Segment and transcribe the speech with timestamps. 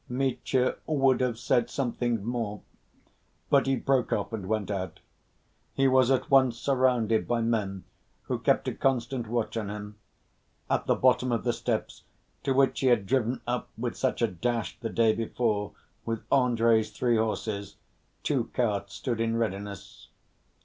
[0.09, 2.61] Mitya would have said something more,
[3.51, 4.99] but he broke off and went out.
[5.75, 7.83] He was at once surrounded by men
[8.23, 9.97] who kept a constant watch on him.
[10.71, 12.01] At the bottom of the steps
[12.41, 15.73] to which he had driven up with such a dash the day before
[16.03, 17.75] with Andrey's three horses,
[18.23, 20.07] two carts stood in readiness.